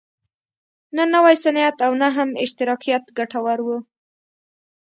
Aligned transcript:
نه 0.95 1.03
نوی 1.13 1.35
صنعت 1.43 1.77
او 1.85 1.91
نه 2.01 2.09
هم 2.15 2.29
اشتراکیت 2.43 3.03
ګټور 3.17 3.59
و. 3.63 3.67